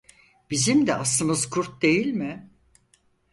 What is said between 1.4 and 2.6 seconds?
kurt değil mi?